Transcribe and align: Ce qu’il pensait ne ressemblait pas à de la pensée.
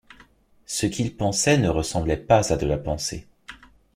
Ce 0.65 0.87
qu’il 0.87 1.15
pensait 1.15 1.59
ne 1.59 1.69
ressemblait 1.69 2.17
pas 2.17 2.51
à 2.51 2.57
de 2.57 2.65
la 2.65 2.79
pensée. 2.79 3.27